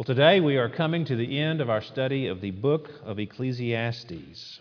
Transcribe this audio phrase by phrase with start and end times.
[0.00, 3.18] Well, today we are coming to the end of our study of the book of
[3.18, 4.60] Ecclesiastes.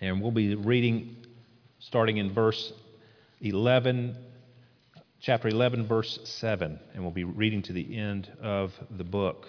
[0.00, 1.14] And we'll be reading
[1.78, 2.72] starting in verse
[3.42, 4.16] 11,
[5.20, 9.46] chapter 11, verse 7, and we'll be reading to the end of the book.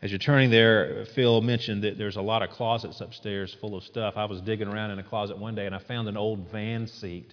[0.00, 3.84] As you're turning there, Phil mentioned that there's a lot of closets upstairs full of
[3.84, 4.14] stuff.
[4.16, 6.86] I was digging around in a closet one day and I found an old van
[6.86, 7.30] seat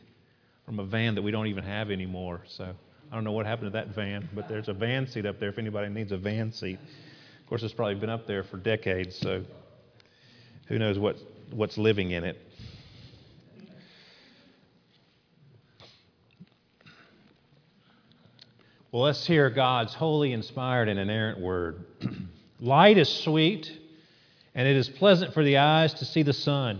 [0.72, 2.40] from a van that we don't even have anymore.
[2.48, 2.64] So
[3.12, 5.50] I don't know what happened to that van, but there's a van seat up there
[5.50, 6.80] if anybody needs a van seat.
[7.42, 9.44] Of course, it's probably been up there for decades, so
[10.68, 11.18] who knows what,
[11.52, 12.38] what's living in it.
[18.94, 21.84] Well, let's hear God's holy, inspired, and inerrant word.
[22.62, 23.70] Light is sweet,
[24.56, 26.80] and it is pleasant for the eyes to see the sun.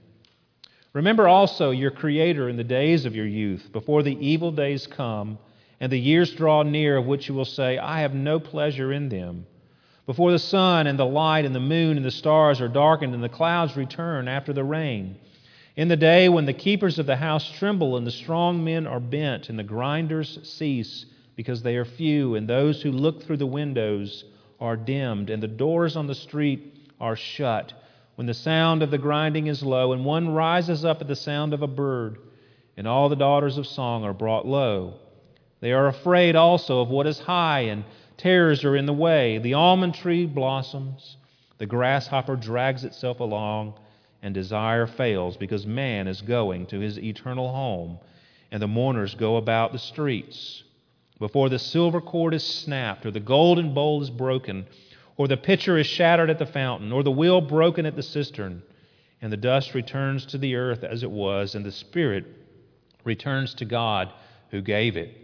[0.93, 5.37] Remember also your Creator in the days of your youth, before the evil days come
[5.79, 9.09] and the years draw near, of which you will say, I have no pleasure in
[9.09, 9.45] them.
[10.05, 13.23] Before the sun and the light and the moon and the stars are darkened and
[13.23, 15.15] the clouds return after the rain.
[15.77, 18.99] In the day when the keepers of the house tremble and the strong men are
[18.99, 21.05] bent and the grinders cease
[21.37, 24.25] because they are few and those who look through the windows
[24.59, 27.73] are dimmed and the doors on the street are shut
[28.15, 31.53] when the sound of the grinding is low, and one rises up at the sound
[31.53, 32.17] of a bird,
[32.77, 34.95] and all the daughters of song are brought low.
[35.59, 37.83] They are afraid also of what is high, and
[38.17, 39.37] terrors are in the way.
[39.37, 41.17] The almond tree blossoms,
[41.57, 43.75] the grasshopper drags itself along,
[44.21, 47.99] and desire fails, because man is going to his eternal home,
[48.51, 50.63] and the mourners go about the streets.
[51.19, 54.65] Before the silver cord is snapped, or the golden bowl is broken,
[55.17, 58.63] or the pitcher is shattered at the fountain, or the wheel broken at the cistern,
[59.21, 62.25] and the dust returns to the earth as it was, and the spirit
[63.03, 64.11] returns to God
[64.49, 65.17] who gave it.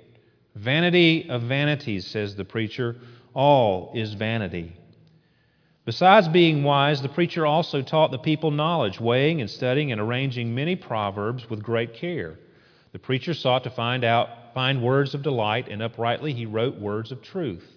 [0.56, 2.96] Vanity of vanities, says the preacher,
[3.34, 4.76] all is vanity.
[5.86, 10.54] Besides being wise, the preacher also taught the people knowledge, weighing and studying and arranging
[10.54, 12.38] many proverbs with great care.
[12.92, 17.12] The preacher sought to find out find words of delight, and uprightly he wrote words
[17.12, 17.77] of truth.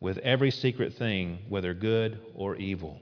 [0.00, 3.00] with every secret thing, whether good or evil.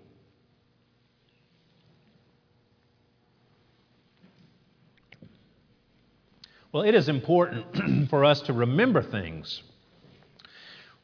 [6.72, 9.62] Well, it is important for us to remember things.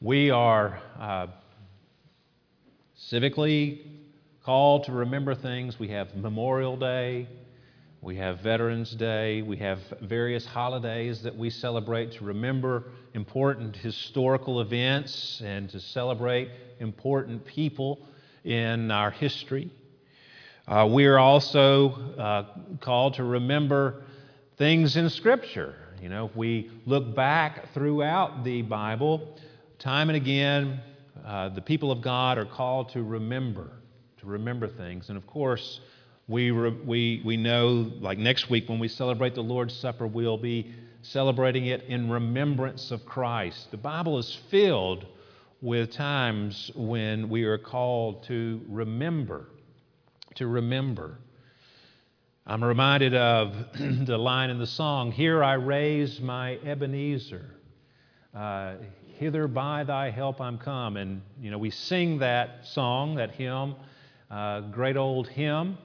[0.01, 1.29] We are uh,
[2.99, 3.81] civically
[4.45, 5.79] called to remember things.
[5.79, 7.29] We have Memorial Day,
[8.03, 9.43] we have Veterans Day.
[9.43, 12.83] We have various holidays that we celebrate to remember
[13.15, 16.51] important historical events and to celebrate
[16.81, 18.07] important people
[18.45, 19.71] in our history.
[20.67, 22.45] Uh, we are also uh,
[22.81, 24.03] called to remember
[24.57, 25.75] things in Scripture.
[26.01, 29.39] You know, if we look back throughout the Bible,
[29.79, 30.81] time and again,
[31.25, 33.71] uh, the people of God are called to remember,
[34.19, 35.09] to remember things.
[35.09, 35.81] And of course,
[36.29, 40.39] we, re, we, we know, like next week when we celebrate the Lord's Supper, we'll
[40.39, 40.73] be
[41.03, 43.71] celebrating it in remembrance of Christ.
[43.71, 45.07] The Bible is filled
[45.61, 49.49] with times when we are called to remember,
[50.37, 51.19] to remember.
[52.47, 53.55] I'm reminded of
[54.07, 57.55] the line in the song, Here I raise my Ebenezer.
[58.35, 58.75] Uh,
[59.19, 60.97] Hither by thy help I'm come.
[60.97, 63.77] And, you know, we sing that song, that hymn,
[64.31, 65.79] uh, great old hymn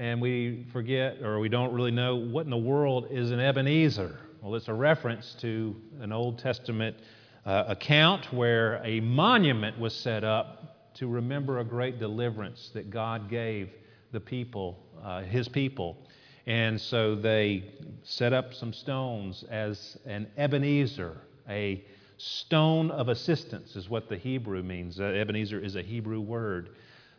[0.00, 4.18] and we forget or we don't really know what in the world is an Ebenezer.
[4.42, 6.96] Well, it's a reference to an Old Testament
[7.44, 13.28] uh, account where a monument was set up to remember a great deliverance that God
[13.28, 13.68] gave
[14.12, 15.98] the people, uh, his people.
[16.46, 17.64] And so they
[18.02, 21.18] set up some stones as an Ebenezer,
[21.50, 21.84] a
[22.16, 24.98] stone of assistance, is what the Hebrew means.
[24.98, 26.70] Uh, Ebenezer is a Hebrew word.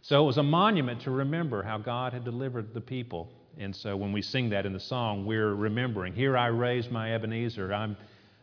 [0.01, 3.31] So it was a monument to remember how God had delivered the people.
[3.57, 6.13] And so when we sing that in the song, we're remembering.
[6.13, 7.73] Here I raise my Ebenezer.
[7.73, 7.97] I'm,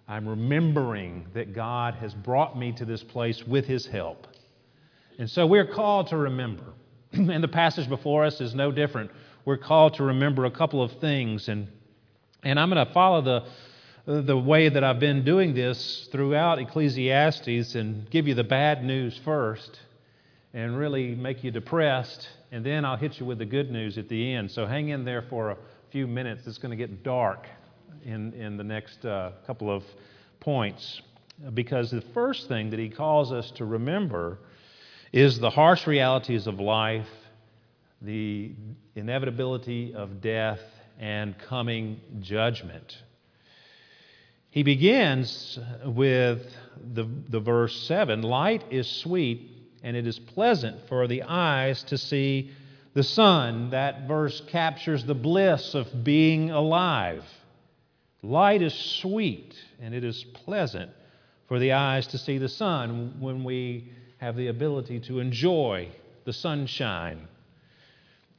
[0.07, 4.27] I'm remembering that God has brought me to this place with his help.
[5.19, 6.65] And so we're called to remember.
[7.13, 9.11] and the passage before us is no different.
[9.45, 11.49] We're called to remember a couple of things.
[11.49, 11.69] And,
[12.43, 13.23] and I'm going to follow
[14.07, 18.85] the, the way that I've been doing this throughout Ecclesiastes and give you the bad
[18.85, 19.81] news first
[20.55, 22.29] and really make you depressed.
[22.51, 24.51] And then I'll hit you with the good news at the end.
[24.51, 25.57] So hang in there for a
[25.91, 26.47] few minutes.
[26.47, 27.47] It's going to get dark
[28.05, 29.85] in, in the next uh, couple of
[30.41, 31.03] points.
[31.55, 34.39] Because the first thing that he calls us to remember
[35.13, 37.09] is the harsh realities of life,
[38.03, 38.53] the
[38.95, 40.61] inevitability of death,
[40.99, 42.97] and coming judgment.
[44.51, 46.43] He begins with
[46.95, 49.51] the, the verse 7 Light is sweet,
[49.83, 52.51] and it is pleasant for the eyes to see
[52.95, 53.71] the sun.
[53.71, 57.25] That verse captures the bliss of being alive.
[58.23, 60.91] Light is sweet, and it is pleasant
[61.47, 65.89] for the eyes to see the sun when we have the ability to enjoy
[66.25, 67.29] the sunshine.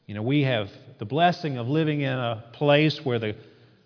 [0.05, 3.35] You know, we have the blessing of living in a place where the,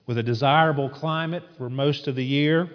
[0.07, 2.69] with a desirable climate for most of the year.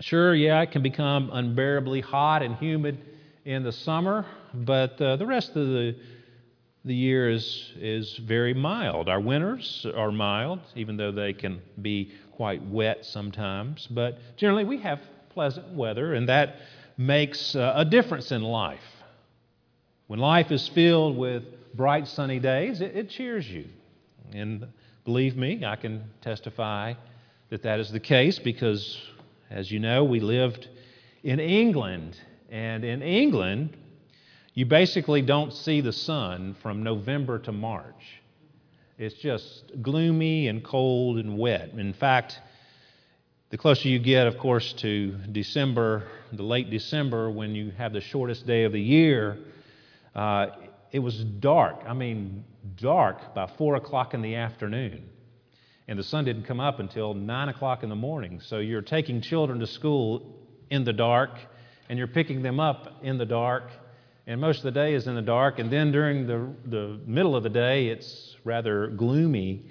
[0.00, 2.98] Sure, yeah, it can become unbearably hot and humid
[3.44, 5.96] in the summer, but uh, the rest of the
[6.84, 9.08] the year is, is very mild.
[9.08, 13.86] Our winters are mild, even though they can be quite wet sometimes.
[13.90, 15.00] But generally, we have
[15.30, 16.56] pleasant weather, and that
[16.98, 18.84] makes uh, a difference in life.
[20.08, 21.44] When life is filled with
[21.74, 23.64] bright sunny days, it, it cheers you.
[24.32, 24.66] And
[25.04, 26.94] believe me, I can testify
[27.48, 29.00] that that is the case because,
[29.48, 30.68] as you know, we lived
[31.22, 32.20] in England.
[32.54, 33.76] And in England,
[34.54, 38.22] you basically don't see the sun from November to March.
[38.96, 41.70] It's just gloomy and cold and wet.
[41.70, 42.38] In fact,
[43.50, 48.00] the closer you get, of course, to December, the late December, when you have the
[48.00, 49.36] shortest day of the year,
[50.14, 50.46] uh,
[50.92, 51.82] it was dark.
[51.84, 52.44] I mean,
[52.76, 55.08] dark by 4 o'clock in the afternoon.
[55.88, 58.40] And the sun didn't come up until 9 o'clock in the morning.
[58.40, 60.38] So you're taking children to school
[60.70, 61.30] in the dark,
[61.88, 63.70] and you're picking them up in the dark.
[64.26, 65.58] And most of the day is in the dark.
[65.58, 69.66] And then during the, the middle of the day, it's rather gloomy.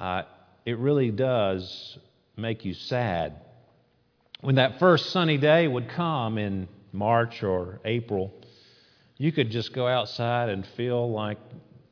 [0.00, 0.22] Uh,
[0.64, 1.98] it really does
[2.36, 3.34] make you sad.
[4.40, 8.32] When that first sunny day would come in March or April,
[9.16, 11.38] you could just go outside and feel like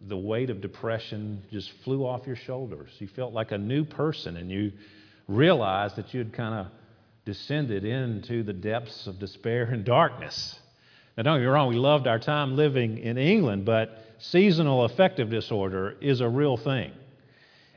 [0.00, 2.90] the weight of depression just flew off your shoulders.
[2.98, 4.72] You felt like a new person, and you
[5.26, 6.66] realized that you had kind of
[7.26, 10.58] descended into the depths of despair and darkness.
[11.16, 15.28] Now, don't get me wrong, we loved our time living in England, but seasonal affective
[15.28, 16.92] disorder is a real thing.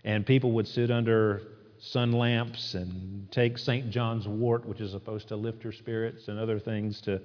[0.04, 1.42] And people would sit under
[1.80, 3.90] sun lamps and take St.
[3.90, 7.20] John's wort, which is supposed to lift your spirits, and other things to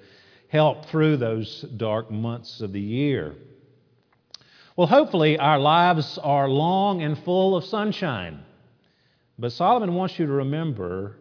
[0.48, 3.34] help through those dark months of the year.
[4.76, 8.44] Well, hopefully, our lives are long and full of sunshine.
[9.38, 11.16] But Solomon wants you to remember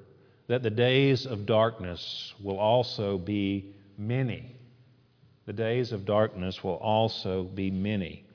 [0.48, 4.56] that the days of darkness will also be many.
[5.46, 8.26] The days of darkness will also be many.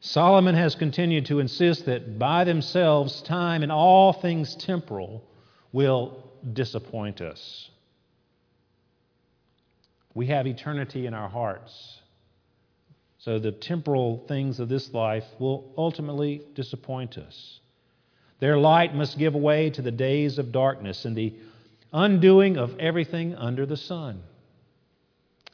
[0.00, 5.24] Solomon has continued to insist that by themselves, time and all things temporal
[5.72, 7.70] will disappoint us.
[10.14, 12.00] We have eternity in our hearts.
[13.18, 17.60] So the temporal things of this life will ultimately disappoint us.
[18.40, 21.34] Their light must give way to the days of darkness and the
[21.92, 24.22] undoing of everything under the sun.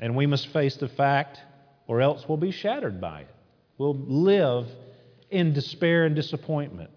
[0.00, 1.40] And we must face the fact,
[1.86, 3.34] or else we'll be shattered by it
[3.78, 4.68] We'll live
[5.30, 6.90] in despair and disappointment?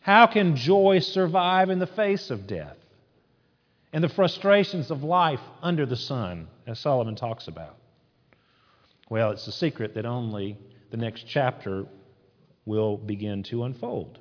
[0.00, 2.76] How can joy survive in the face of death
[3.92, 7.76] and the frustrations of life under the sun, as Solomon talks about?
[9.08, 10.56] Well, it's a secret that only
[10.90, 11.86] the next chapter
[12.64, 14.18] will begin to unfold.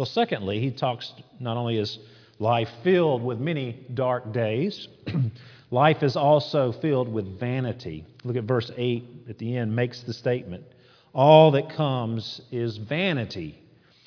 [0.00, 1.98] Well, secondly, he talks not only is
[2.38, 4.88] life filled with many dark days,
[5.70, 8.06] Life is also filled with vanity.
[8.24, 10.64] Look at verse 8 at the end, makes the statement
[11.12, 13.58] All that comes is vanity.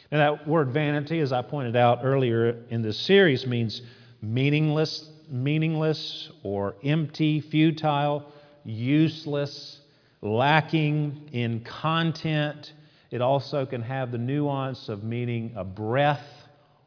[0.10, 3.84] And that word vanity, as I pointed out earlier in this series, means
[4.22, 8.32] meaningless, meaningless or empty, futile,
[8.66, 9.80] useless,
[10.22, 12.74] lacking in content.
[13.14, 16.26] It also can have the nuance of meaning a breath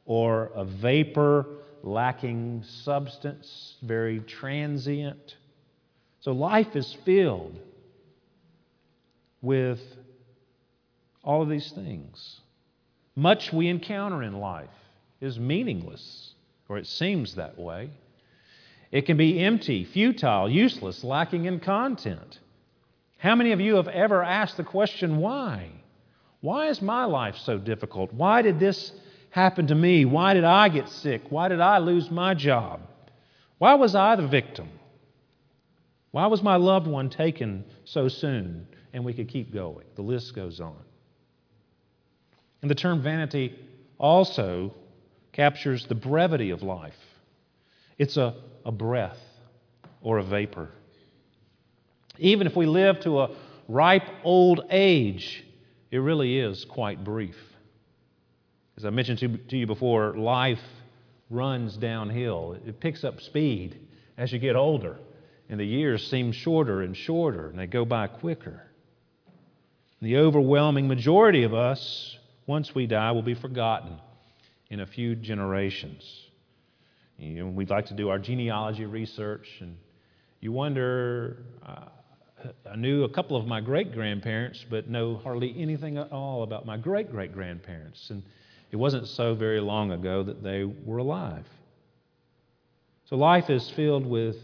[0.07, 1.47] or a vapor
[1.85, 5.37] lacking substance, very transient.
[6.19, 7.57] So life is filled
[9.41, 9.79] with
[11.23, 12.41] all of these things.
[13.15, 14.69] Much we encounter in life
[15.21, 16.35] is meaningless,
[16.69, 17.89] or it seems that way.
[18.91, 22.41] It can be empty, futile, useless, lacking in content.
[23.19, 25.71] How many of you have ever asked the question, why?
[26.47, 28.13] Why is my life so difficult?
[28.13, 28.93] Why did this
[29.31, 30.05] happen to me?
[30.05, 31.23] Why did I get sick?
[31.29, 32.83] Why did I lose my job?
[33.59, 34.69] Why was I the victim?
[36.13, 38.69] Why was my loved one taken so soon?
[38.93, 39.87] And we could keep going.
[39.97, 40.79] The list goes on.
[42.63, 43.59] And the term vanity
[43.99, 44.73] also
[45.33, 46.95] captures the brevity of life.
[47.99, 49.19] It's a, a breath
[50.01, 50.71] or a vapor.
[52.19, 53.31] Even if we live to a
[53.67, 55.43] ripe old age,
[55.91, 57.37] it really is quite brief.
[58.77, 60.61] As I mentioned to, to you before, life
[61.31, 62.57] runs downhill.
[62.67, 63.79] It picks up speed
[64.19, 64.97] as you get older,
[65.49, 68.63] and the years seem shorter and shorter, and they go by quicker.
[70.03, 73.99] The overwhelming majority of us, once we die, will be forgotten
[74.69, 76.05] in a few generations.
[77.19, 79.77] You know, we'd like to do our genealogy research, and
[80.41, 81.39] you wonder.
[81.65, 81.87] Uh,
[82.71, 86.67] I knew a couple of my great grandparents, but know hardly anything at all about
[86.67, 88.11] my great great grandparents.
[88.11, 88.23] And
[88.71, 91.47] it wasn't so very long ago that they were alive.
[93.07, 94.37] So life is filled with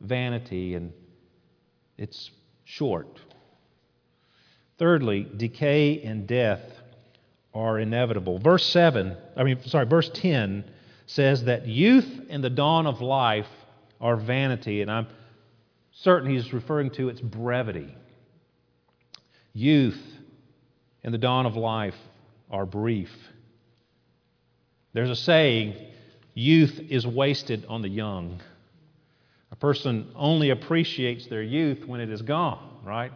[0.00, 0.92] vanity and
[1.96, 2.30] it's
[2.64, 3.20] short.
[4.78, 6.60] Thirdly, decay and death
[7.54, 8.38] are inevitable.
[8.38, 10.64] Verse 7, I mean, sorry, verse 10
[11.06, 13.48] says that youth and the dawn of life
[14.00, 15.06] are vanity, and I'm
[16.02, 17.94] certain he's referring to its brevity.
[19.52, 20.00] Youth
[21.02, 21.96] and the dawn of life
[22.50, 23.10] are brief.
[24.92, 25.74] There's a saying
[26.34, 28.40] youth is wasted on the young.
[29.50, 33.12] A person only appreciates their youth when it is gone, right?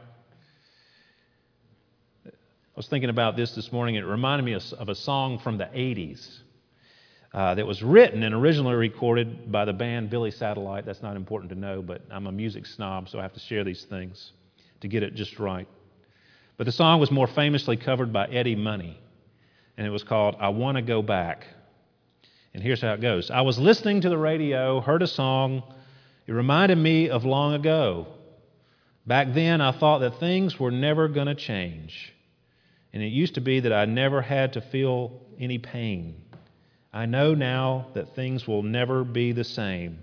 [2.27, 2.31] I
[2.77, 3.97] was thinking about this this morning.
[3.97, 6.43] It reminded me of, a song from the 80s
[7.39, 10.85] uh, that was written and originally recorded by the band Billy Satellite.
[10.85, 13.63] That's not important to know, but I'm a music snob, so I have to share
[13.63, 14.33] these things
[14.81, 15.69] to get it just right.
[16.57, 18.99] But the song was more famously covered by Eddie Money,
[19.77, 21.47] and it was called I Want to Go Back.
[22.55, 25.63] And here's how it goes I was listening to the radio, heard a song.
[26.27, 28.09] It reminded me of long ago.
[29.07, 32.13] Back then, I thought that things were never going to change.
[32.93, 36.25] And it used to be that I never had to feel any pain.
[36.93, 39.99] I know now that things will never be the same.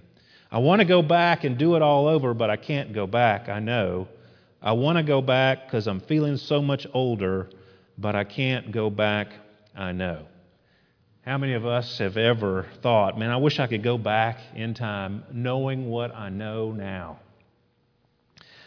[0.52, 3.50] I want to go back and do it all over, but I can't go back,
[3.50, 4.08] I know.
[4.62, 7.50] I want to go back because I'm feeling so much older,
[7.98, 9.30] but I can't go back,
[9.76, 10.28] I know.
[11.26, 14.76] How many of us have ever thought, man, I wish I could go back in
[14.76, 17.20] time knowing what I know now?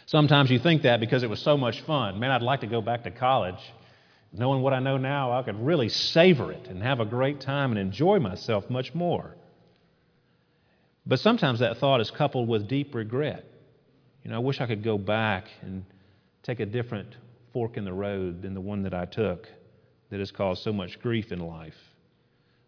[0.05, 2.19] Sometimes you think that because it was so much fun.
[2.19, 3.59] Man, I'd like to go back to college.
[4.31, 7.71] Knowing what I know now, I could really savor it and have a great time
[7.71, 9.35] and enjoy myself much more.
[11.05, 13.45] But sometimes that thought is coupled with deep regret.
[14.23, 15.83] You know, I wish I could go back and
[16.43, 17.15] take a different
[17.53, 19.47] fork in the road than the one that I took
[20.11, 21.75] that has caused so much grief in life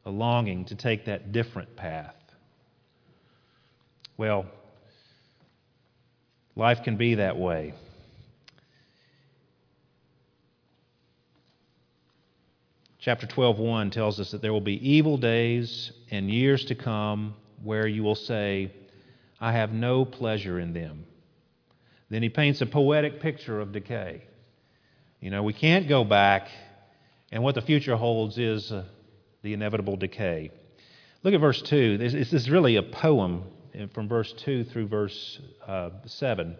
[0.05, 2.15] a longing to take that different path.
[4.17, 4.45] Well,
[6.55, 7.73] life can be that way.
[13.01, 17.87] Chapter 12:1 tells us that there will be evil days and years to come where
[17.87, 18.71] you will say,
[19.39, 21.05] I have no pleasure in them.
[22.11, 24.21] Then he paints a poetic picture of decay.
[25.19, 26.49] You know, we can't go back,
[27.31, 28.83] and what the future holds is uh,
[29.41, 30.51] the inevitable decay.
[31.23, 31.97] Look at verse 2.
[31.97, 33.45] This, this is really a poem
[33.95, 36.55] from verse 2 through verse uh, 7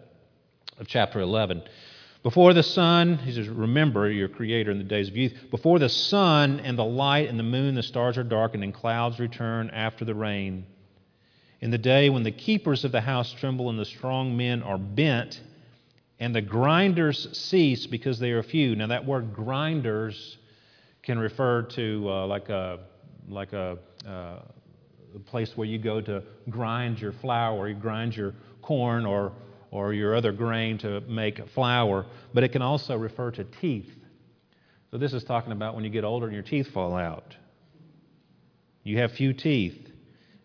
[0.78, 1.62] of chapter 11.
[2.22, 5.34] Before the sun, he says, Remember your Creator in the days of youth.
[5.50, 9.18] Before the sun and the light and the moon, the stars are darkened, and clouds
[9.18, 10.64] return after the rain.
[11.60, 14.78] In the day when the keepers of the house tremble and the strong men are
[14.78, 15.40] bent,
[16.20, 18.76] and the grinders cease because they are few.
[18.76, 20.38] Now, that word grinders
[21.02, 22.78] can refer to uh, like a
[23.28, 24.38] like a, uh,
[25.14, 29.32] a place where you go to grind your flour, or you grind your corn, or
[29.72, 32.06] or your other grain to make flour.
[32.32, 33.90] But it can also refer to teeth.
[34.92, 37.34] So this is talking about when you get older and your teeth fall out.
[38.84, 39.88] You have few teeth.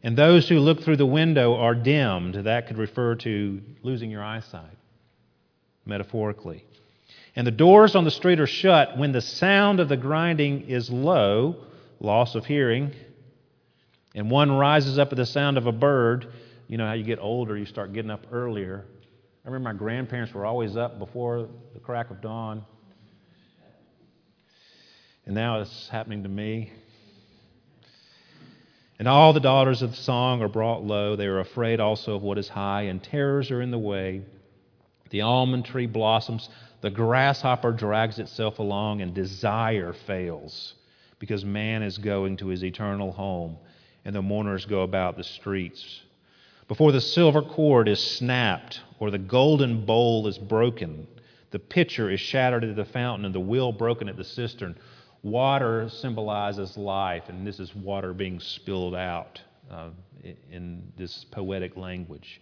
[0.01, 2.33] And those who look through the window are dimmed.
[2.33, 4.77] That could refer to losing your eyesight,
[5.85, 6.63] metaphorically
[7.37, 10.89] and the doors on the street are shut, when the sound of the grinding is
[10.89, 11.55] low,
[11.99, 12.91] loss of hearing,
[14.15, 16.33] and one rises up at the sound of a bird.
[16.67, 18.85] You know how you get older, you start getting up earlier.
[19.47, 22.65] I remember my grandparents were always up before the crack of dawn.
[25.25, 26.73] And now it's happening to me.
[28.99, 31.15] And all the daughters of song are brought low.
[31.15, 34.23] They are afraid also of what is high, and terrors are in the way.
[35.11, 36.49] The almond tree blossoms,
[36.81, 40.73] the grasshopper drags itself along, and desire fails
[41.19, 43.55] because man is going to his eternal home,
[44.03, 46.01] and the mourners go about the streets.
[46.67, 51.07] Before the silver cord is snapped, or the golden bowl is broken,
[51.51, 54.77] the pitcher is shattered at the fountain, and the wheel broken at the cistern.
[55.23, 59.89] Water symbolizes life, and this is water being spilled out uh,
[60.51, 62.41] in this poetic language.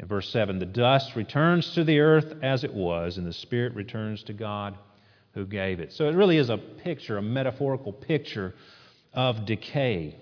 [0.00, 3.74] In verse 7, the dust returns to the earth as it was, and the spirit
[3.74, 4.76] returns to God
[5.34, 5.92] who gave it.
[5.92, 8.54] So it really is a picture, a metaphorical picture
[9.12, 10.16] of decay.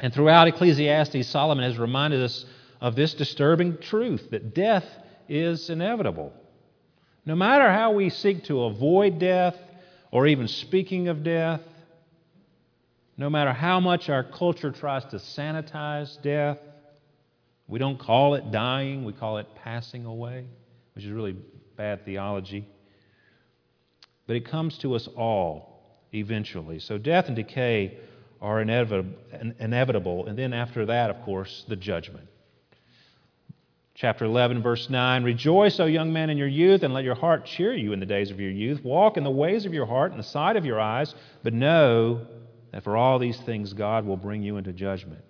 [0.00, 2.46] And throughout Ecclesiastes, Solomon has reminded us
[2.80, 4.86] of this disturbing truth that death
[5.28, 6.32] is inevitable.
[7.26, 9.56] No matter how we seek to avoid death,
[10.10, 11.60] or even speaking of death,
[13.18, 16.58] no matter how much our culture tries to sanitize death,
[17.68, 20.46] we don't call it dying, we call it passing away,
[20.94, 21.36] which is really
[21.76, 22.66] bad theology.
[24.26, 26.78] But it comes to us all eventually.
[26.78, 27.98] So death and decay
[28.40, 30.26] are inevitable.
[30.26, 32.26] And then after that, of course, the judgment.
[33.94, 37.44] Chapter 11, verse 9 Rejoice, O young man, in your youth, and let your heart
[37.44, 38.82] cheer you in the days of your youth.
[38.82, 42.26] Walk in the ways of your heart and the sight of your eyes, but know
[42.72, 45.22] that for all these things God will bring you into judgment.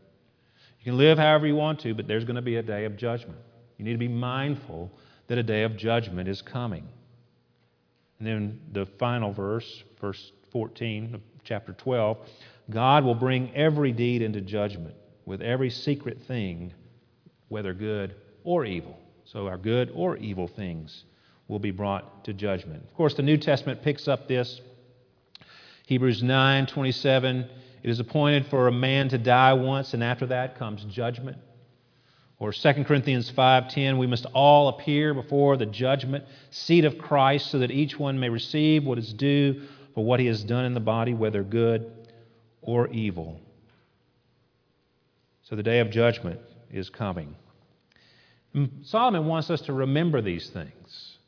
[0.79, 2.97] You can live however you want to, but there's going to be a day of
[2.97, 3.38] judgment.
[3.76, 4.93] You need to be mindful
[5.26, 6.87] that a day of judgment is coming.
[8.19, 12.19] And then the final verse, verse 14 of chapter 12
[12.71, 14.95] God will bring every deed into judgment
[15.27, 16.73] with every secret thing,
[17.49, 18.99] whether good or evil.
[19.25, 21.04] So our good or evil things
[21.49, 22.85] will be brought to judgment.
[22.85, 24.61] Of course, the New Testament picks up this.
[25.87, 27.49] Hebrews 9 27.
[27.83, 31.39] It is appointed for a man to die once, and after that comes judgment.
[32.39, 37.59] Or 2 Corinthians 5:10, we must all appear before the judgment seat of Christ so
[37.59, 39.63] that each one may receive what is due
[39.95, 42.00] for what he has done in the body, whether good
[42.62, 43.40] or evil.
[45.42, 47.34] So the day of judgment is coming.
[48.82, 51.18] Solomon wants us to remember these things.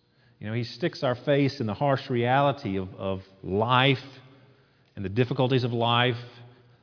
[0.41, 4.03] You know, he sticks our face in the harsh reality of, of life
[4.97, 6.19] and the difficulties of life,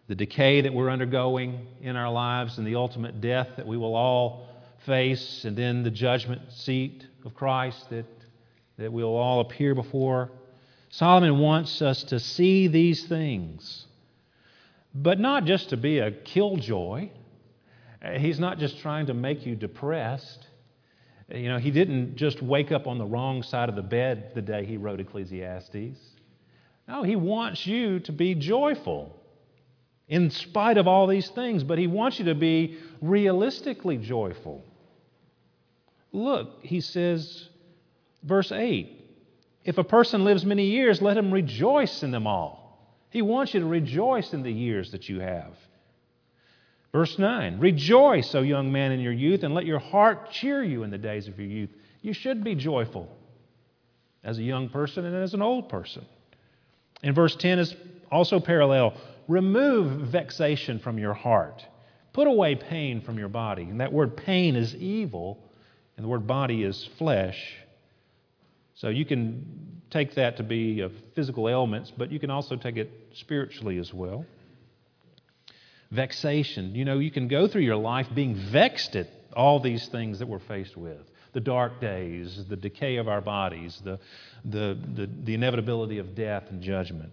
[0.08, 3.96] the decay that we're undergoing in our lives, and the ultimate death that we will
[3.96, 4.48] all
[4.86, 8.06] face, and then the judgment seat of Christ that,
[8.78, 10.32] that we'll all appear before.
[10.90, 13.86] Solomon wants us to see these things,
[14.94, 17.10] but not just to be a killjoy
[18.18, 20.48] he's not just trying to make you depressed.
[21.34, 24.42] You know, he didn't just wake up on the wrong side of the bed the
[24.42, 26.00] day he wrote Ecclesiastes.
[26.88, 29.16] No, he wants you to be joyful
[30.08, 34.64] in spite of all these things, but he wants you to be realistically joyful.
[36.12, 37.50] Look, he says,
[38.24, 38.96] verse 8
[39.66, 42.59] if a person lives many years, let him rejoice in them all.
[43.10, 45.54] He wants you to rejoice in the years that you have.
[46.92, 50.84] Verse 9 Rejoice, O young man, in your youth, and let your heart cheer you
[50.84, 51.70] in the days of your youth.
[52.02, 53.10] You should be joyful
[54.24, 56.06] as a young person and as an old person.
[57.04, 57.76] And verse 10 is
[58.12, 58.94] also parallel.
[59.28, 61.66] Remove vexation from your heart.
[62.14, 63.64] Put away pain from your body.
[63.64, 65.40] And that word pain is evil,
[65.96, 67.56] and the word body is flesh.
[68.76, 72.78] So you can take that to be of physical ailments, but you can also take
[72.78, 74.26] it spiritually as well
[75.92, 76.76] vexation.
[76.76, 80.28] You know, you can go through your life being vexed at all these things that
[80.28, 84.00] we're faced with the dark days, the decay of our bodies, the,
[84.46, 87.12] the, the, the inevitability of death and judgment.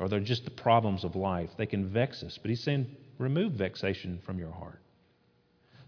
[0.00, 1.50] Or they're just the problems of life.
[1.56, 2.38] They can vex us.
[2.42, 4.81] But he's saying, remove vexation from your heart.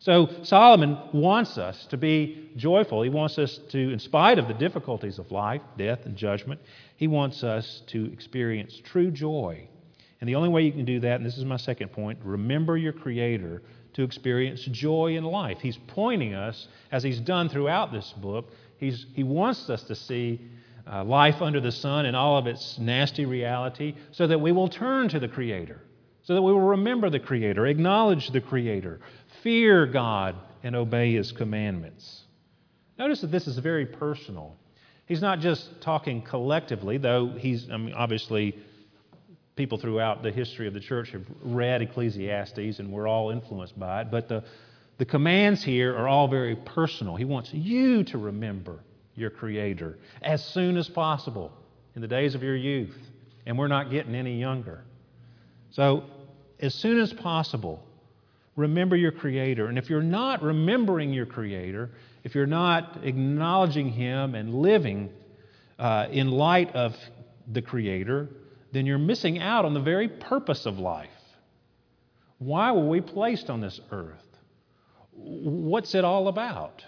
[0.04, 3.02] So Solomon wants us to be joyful.
[3.02, 6.60] He wants us to, in spite of the difficulties of life, death, and judgment,
[6.96, 9.68] he wants us to experience true joy
[10.24, 12.78] and the only way you can do that, and this is my second point, remember
[12.78, 13.60] your Creator
[13.92, 15.58] to experience joy in life.
[15.60, 20.40] He's pointing us, as He's done throughout this book, he's, He wants us to see
[20.90, 24.68] uh, life under the sun and all of its nasty reality so that we will
[24.68, 25.82] turn to the Creator,
[26.22, 29.00] so that we will remember the Creator, acknowledge the Creator,
[29.44, 32.22] fear God, and obey His commandments.
[32.98, 34.56] Notice that this is very personal.
[35.06, 38.58] He's not just talking collectively, though he's I mean, obviously
[39.54, 44.00] people throughout the history of the church have read Ecclesiastes, and we're all influenced by
[44.00, 44.10] it.
[44.10, 44.42] But the,
[44.98, 47.14] the commands here are all very personal.
[47.14, 48.80] He wants you to remember
[49.14, 51.52] your Creator as soon as possible
[51.94, 52.96] in the days of your youth.
[53.46, 54.84] And we're not getting any younger.
[55.70, 56.04] So,
[56.60, 57.84] as soon as possible,
[58.56, 59.66] remember your Creator.
[59.66, 61.90] And if you're not remembering your Creator,
[62.22, 65.10] if you're not acknowledging Him and living
[65.78, 66.94] uh, in light of
[67.52, 68.28] the Creator,
[68.72, 71.10] then you're missing out on the very purpose of life.
[72.38, 74.20] Why were we placed on this earth?
[75.12, 76.84] What's it all about?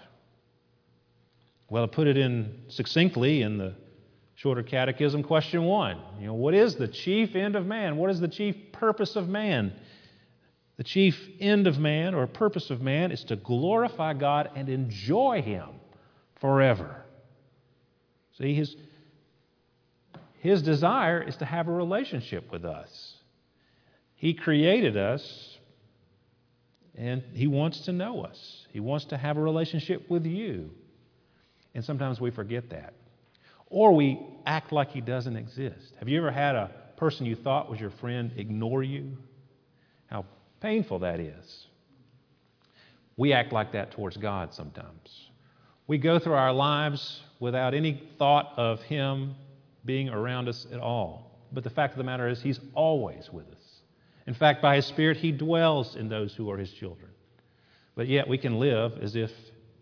[1.69, 3.75] Well, to put it in succinctly in the
[4.35, 5.99] shorter catechism, question one.
[6.19, 7.97] You know, what is the chief end of man?
[7.97, 9.73] What is the chief purpose of man?
[10.77, 15.41] The chief end of man or purpose of man is to glorify God and enjoy
[15.41, 15.67] Him
[16.39, 17.03] forever.
[18.37, 18.75] See, his,
[20.39, 23.15] his desire is to have a relationship with us.
[24.15, 25.57] He created us
[26.95, 28.67] and He wants to know us.
[28.71, 30.69] He wants to have a relationship with you.
[31.73, 32.93] And sometimes we forget that.
[33.69, 35.93] Or we act like He doesn't exist.
[35.97, 39.17] Have you ever had a person you thought was your friend ignore you?
[40.07, 40.25] How
[40.59, 41.67] painful that is.
[43.17, 45.29] We act like that towards God sometimes.
[45.87, 49.35] We go through our lives without any thought of Him
[49.85, 51.31] being around us at all.
[51.51, 53.81] But the fact of the matter is, He's always with us.
[54.27, 57.09] In fact, by His Spirit, He dwells in those who are His children.
[57.95, 59.31] But yet we can live as if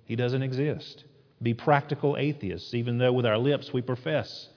[0.05, 1.03] He doesn't exist,
[1.41, 4.49] be practical atheists, even though with our lips we profess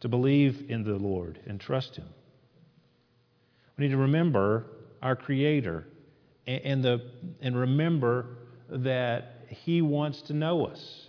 [0.00, 2.08] to believe in the Lord and trust Him.
[3.78, 4.66] We need to remember
[5.02, 5.86] our Creator
[6.46, 8.36] and, the, and remember
[8.68, 11.06] that He wants to know us.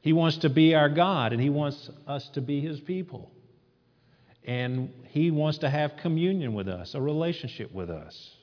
[0.00, 3.30] He wants to be our God, and He wants us to be His people.
[4.44, 8.36] And He wants to have communion with us, a relationship with us.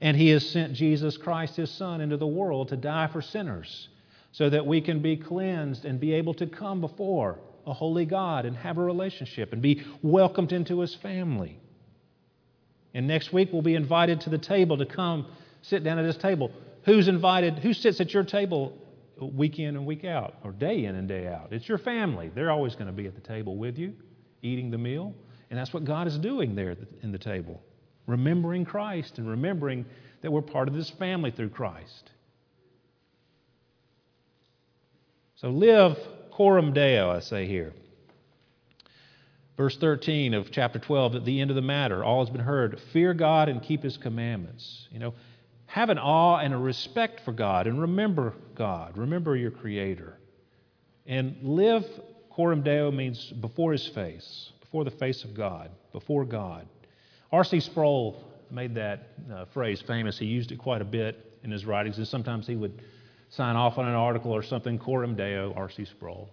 [0.00, 3.88] And He has sent Jesus Christ, His Son, into the world to die for sinners
[4.32, 8.44] so that we can be cleansed and be able to come before a holy God
[8.44, 11.58] and have a relationship and be welcomed into His family.
[12.96, 15.26] And next week we'll be invited to the table to come
[15.60, 16.50] sit down at this table.
[16.86, 17.58] Who's invited?
[17.58, 18.72] Who sits at your table
[19.20, 21.48] week in and week out, or day in and day out.
[21.50, 22.30] It's your family.
[22.34, 23.92] They're always going to be at the table with you,
[24.40, 25.14] eating the meal.
[25.50, 27.62] And that's what God is doing there in the table.
[28.06, 29.84] Remembering Christ and remembering
[30.22, 32.12] that we're part of this family through Christ.
[35.34, 35.98] So live
[36.30, 37.74] coram deo, I say here.
[39.56, 42.78] Verse 13 of chapter 12, at the end of the matter, all has been heard.
[42.92, 44.86] Fear God and keep his commandments.
[44.92, 45.14] You know,
[45.66, 48.96] have an awe and a respect for God and remember God.
[48.96, 50.18] Remember your Creator.
[51.06, 51.84] And live,
[52.30, 56.66] coram deo means before His face, before the face of God, before God.
[57.32, 57.60] R.C.
[57.60, 60.18] Sproul made that uh, phrase famous.
[60.18, 62.82] He used it quite a bit in his writings, and sometimes he would
[63.30, 65.84] sign off on an article or something, coram deo, R.C.
[65.86, 66.30] Sproul.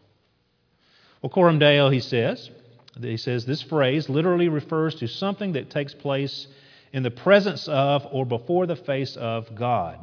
[1.21, 2.49] Well, coram deo, he says,
[3.01, 6.47] he says this phrase literally refers to something that takes place
[6.91, 9.99] in the presence of or before the face of God.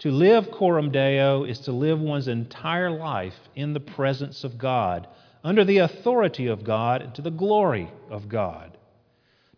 [0.00, 5.08] To live coram deo is to live one's entire life in the presence of God,
[5.44, 8.76] under the authority of God, and to the glory of God.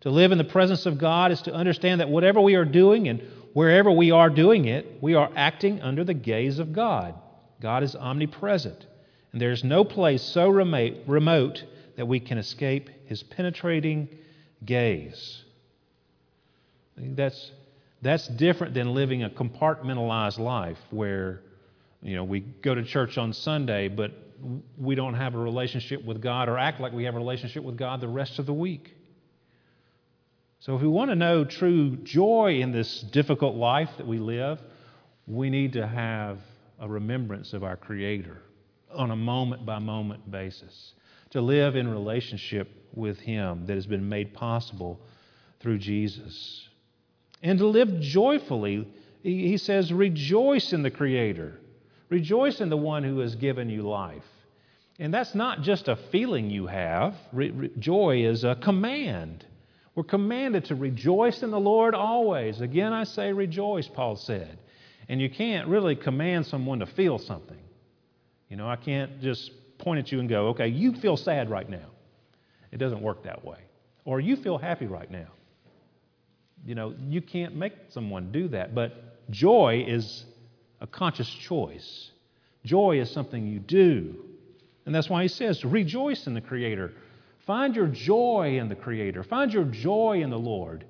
[0.01, 3.09] To live in the presence of God is to understand that whatever we are doing
[3.09, 3.21] and
[3.53, 7.15] wherever we are doing it, we are acting under the gaze of God.
[7.59, 8.85] God is omnipresent,
[9.33, 11.63] and there is no place so remote
[11.99, 14.07] that we can escape his penetrating
[14.63, 15.43] gaze.
[16.95, 17.51] That's,
[18.01, 21.41] that's different than living a compartmentalized life where,
[22.01, 24.13] you know, we go to church on Sunday, but
[24.77, 27.75] we don't have a relationship with God or act like we have a relationship with
[27.75, 28.95] God the rest of the week.
[30.61, 34.61] So, if we want to know true joy in this difficult life that we live,
[35.27, 36.39] we need to have
[36.79, 38.41] a remembrance of our Creator
[38.95, 40.93] on a moment by moment basis,
[41.31, 44.99] to live in relationship with Him that has been made possible
[45.59, 46.69] through Jesus
[47.41, 48.87] and to live joyfully.
[49.23, 51.59] He says, Rejoice in the Creator,
[52.09, 54.23] rejoice in the one who has given you life.
[54.97, 59.45] And that's not just a feeling you have, re- re- joy is a command.
[59.95, 62.61] We're commanded to rejoice in the Lord always.
[62.61, 64.59] Again, I say rejoice, Paul said.
[65.07, 67.57] And you can't really command someone to feel something.
[68.49, 71.67] You know, I can't just point at you and go, okay, you feel sad right
[71.67, 71.87] now.
[72.71, 73.59] It doesn't work that way.
[74.05, 75.27] Or you feel happy right now.
[76.65, 80.25] You know, you can't make someone do that, but joy is
[80.81, 82.11] a conscious choice.
[82.63, 84.15] Joy is something you do.
[84.85, 86.93] And that's why he says, rejoice in the Creator.
[87.45, 89.23] Find your joy in the Creator.
[89.23, 90.85] Find your joy in the Lord.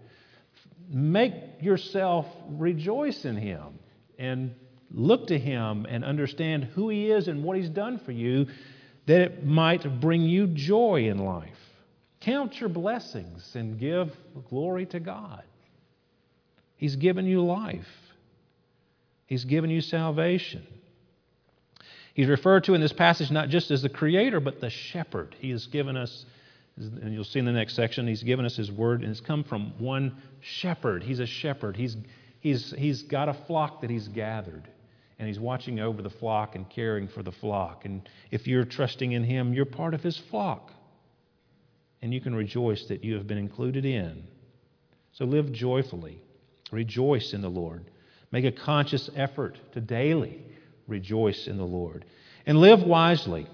[0.89, 3.79] Make yourself rejoice in Him
[4.17, 4.55] and
[4.91, 8.47] look to Him and understand who He is and what He's done for you
[9.09, 11.49] that it might bring you joy in life.
[12.19, 14.15] Count your blessings and give
[14.51, 15.41] glory to God.
[16.75, 17.87] He's given you life,
[19.25, 20.61] He's given you salvation.
[22.13, 25.35] He's referred to in this passage not just as the creator, but the shepherd.
[25.39, 26.25] He has given us,
[26.77, 29.43] and you'll see in the next section, he's given us his word, and it's come
[29.43, 31.01] from one shepherd.
[31.01, 31.77] He's a shepherd.
[31.77, 31.95] He's,
[32.41, 34.67] he's, he's got a flock that he's gathered,
[35.19, 37.83] and he's watching over the flock and caring for the flock.
[37.83, 40.71] And if you're trusting in him, you're part of his flock.
[42.01, 44.23] And you can rejoice that you have been included in.
[45.11, 46.21] So live joyfully.
[46.71, 47.91] Rejoice in the Lord.
[48.31, 50.41] Make a conscious effort to daily
[50.87, 52.05] rejoice in the Lord.
[52.45, 53.47] And live wisely.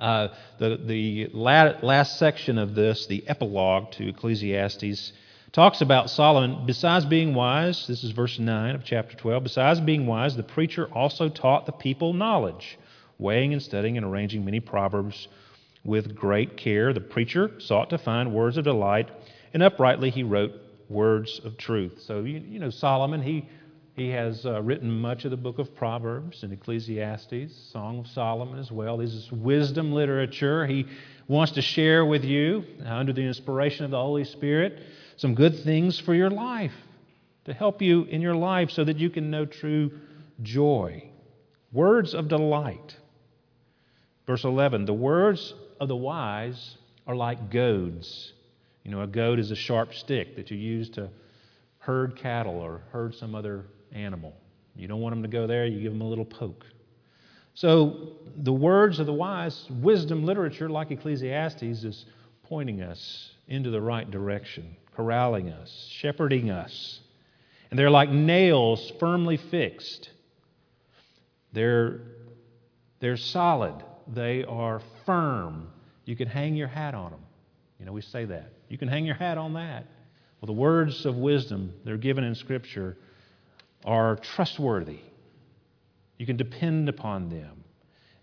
[0.00, 5.12] Uh, the the last section of this, the epilogue to Ecclesiastes,
[5.58, 6.64] talks about Solomon.
[6.66, 9.42] Besides being wise, this is verse 9 of chapter 12.
[9.42, 12.78] Besides being wise, the preacher also taught the people knowledge,
[13.18, 15.26] weighing and studying and arranging many proverbs
[15.82, 16.92] with great care.
[16.92, 19.10] The preacher sought to find words of delight,
[19.52, 20.52] and uprightly he wrote
[20.88, 22.02] words of truth.
[22.06, 23.48] So, you, you know, Solomon, he
[23.96, 28.60] he has uh, written much of the book of Proverbs and Ecclesiastes, Song of Solomon
[28.60, 28.98] as well.
[28.98, 30.68] This is wisdom literature.
[30.68, 30.86] He
[31.26, 34.84] wants to share with you, uh, under the inspiration of the Holy Spirit,
[35.18, 36.72] some good things for your life,
[37.44, 39.90] to help you in your life so that you can know true
[40.42, 41.10] joy.
[41.72, 42.96] Words of delight.
[44.26, 46.76] Verse 11 The words of the wise
[47.06, 48.32] are like goads.
[48.84, 51.10] You know, a goad is a sharp stick that you use to
[51.78, 54.34] herd cattle or herd some other animal.
[54.76, 56.64] You don't want them to go there, you give them a little poke.
[57.54, 62.06] So, the words of the wise, wisdom literature like Ecclesiastes, is
[62.44, 66.98] pointing us into the right direction, corralling us, shepherding us.
[67.70, 70.10] And they're like nails firmly fixed.
[71.52, 72.00] They're,
[72.98, 73.74] they're solid,
[74.08, 75.68] they are firm.
[76.04, 77.20] You can hang your hat on them.
[77.78, 78.50] You know, we say that.
[78.68, 79.86] You can hang your hat on that.
[80.40, 82.96] Well, the words of wisdom, they're given in Scripture,
[83.84, 84.98] are trustworthy.
[86.16, 87.62] You can depend upon them.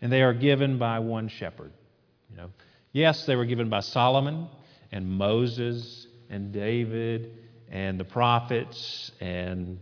[0.02, 1.72] And they are given by one shepherd.
[2.30, 2.50] You know,
[2.92, 4.50] yes, they were given by Solomon
[4.92, 7.38] and Moses and David
[7.70, 9.80] and the prophets and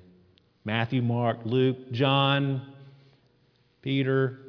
[0.65, 2.73] Matthew, Mark, Luke, John,
[3.81, 4.39] Peter,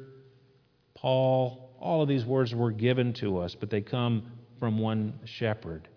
[0.93, 1.69] Paul.
[1.79, 5.87] All of these words were given to us, but they come from one shepherd.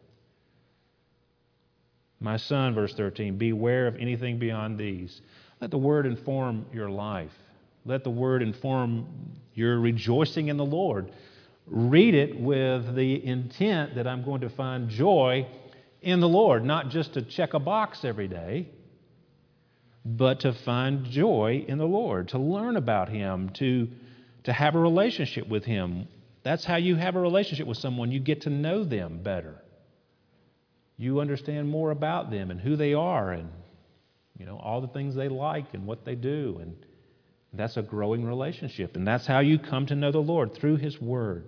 [2.20, 5.22] My son, verse 13, beware of anything beyond these.
[5.60, 7.32] Let the word inform your life.
[7.84, 9.06] Let the word inform
[9.54, 11.12] your rejoicing in the Lord.
[11.66, 15.46] Read it with the intent that I'm going to find joy
[16.02, 18.68] in the Lord, not just to check a box every day,
[20.04, 23.88] but to find joy in the Lord, to learn about Him, to,
[24.44, 26.08] to have a relationship with Him.
[26.44, 28.12] That's how you have a relationship with someone.
[28.12, 29.62] You get to know them better
[30.98, 33.48] you understand more about them and who they are and
[34.36, 36.76] you know all the things they like and what they do and
[37.54, 41.00] that's a growing relationship and that's how you come to know the Lord through his
[41.00, 41.46] word.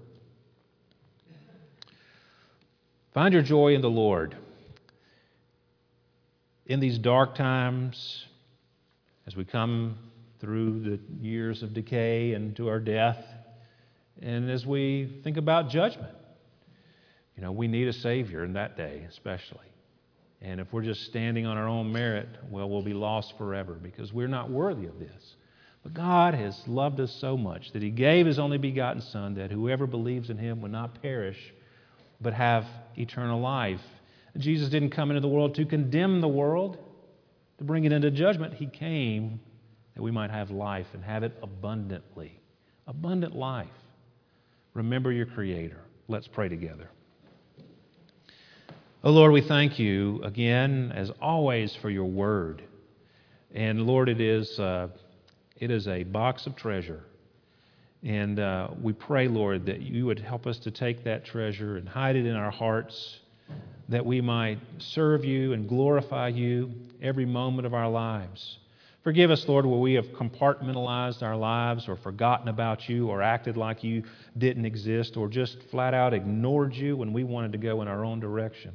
[3.12, 4.37] Find your joy in the Lord.
[6.66, 8.27] In these dark times
[9.27, 9.99] as we come
[10.40, 13.23] through the years of decay and to our death
[14.23, 16.14] and as we think about judgment
[17.40, 19.64] you know, we need a Savior in that day, especially.
[20.42, 24.12] And if we're just standing on our own merit, well, we'll be lost forever because
[24.12, 25.37] we're not worthy of this.
[25.83, 29.51] But God has loved us so much that He gave His only begotten Son that
[29.51, 31.38] whoever believes in Him would not perish
[32.20, 33.80] but have eternal life.
[34.37, 36.78] Jesus didn't come into the world to condemn the world,
[37.59, 38.54] to bring it into judgment.
[38.54, 39.40] He came
[39.94, 42.40] that we might have life and have it abundantly.
[42.87, 43.68] Abundant life.
[44.74, 45.80] Remember your Creator.
[46.09, 46.88] Let's pray together.
[49.02, 52.62] Oh Lord, we thank you again, as always, for your word.
[53.54, 54.88] And Lord, it is, uh,
[55.56, 57.02] it is a box of treasure.
[58.03, 61.89] And uh, we pray, Lord, that you would help us to take that treasure and
[61.89, 63.21] hide it in our hearts,
[63.89, 68.59] that we might serve you and glorify you every moment of our lives.
[69.03, 73.57] Forgive us, Lord, where we have compartmentalized our lives or forgotten about you or acted
[73.57, 74.03] like you
[74.37, 78.05] didn't exist or just flat out ignored you when we wanted to go in our
[78.05, 78.73] own direction.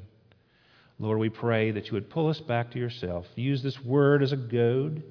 [0.97, 3.27] Lord, we pray that you would pull us back to yourself.
[3.35, 5.03] Use this word as a goad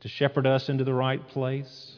[0.00, 1.95] to shepherd us into the right place.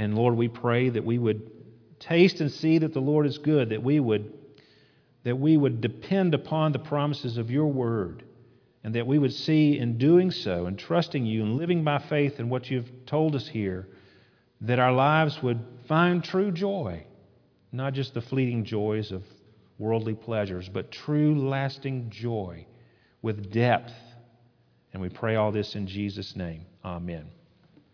[0.00, 1.50] And Lord, we pray that we would
[1.98, 4.32] taste and see that the Lord is good, that we would
[5.24, 8.24] that we would depend upon the promises of your word,
[8.82, 12.40] and that we would see in doing so and trusting you and living by faith
[12.40, 13.86] in what you've told us here,
[14.62, 17.04] that our lives would find true joy,
[17.70, 19.22] not just the fleeting joys of
[19.76, 22.64] worldly pleasures, but true, lasting joy
[23.20, 23.92] with depth.
[24.94, 26.64] And we pray all this in Jesus' name.
[26.82, 27.26] Amen.